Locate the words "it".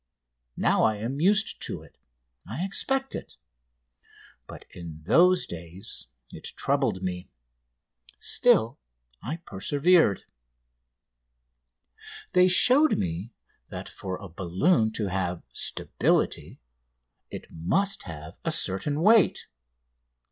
1.83-1.95, 3.13-3.37, 6.31-6.53, 17.29-17.45